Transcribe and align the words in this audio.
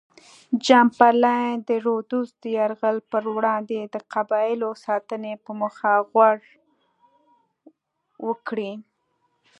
چمبرلاین 0.65 1.55
د 1.67 1.69
رودز 1.85 2.27
د 2.41 2.43
یرغل 2.57 2.97
پر 3.11 3.23
وړاندې 3.35 3.77
د 3.93 3.95
قبایلو 4.13 4.69
ساتنې 4.85 5.33
په 5.43 5.51
موخه 5.59 5.93
غور 6.09 6.37
وکړي. 8.27 8.71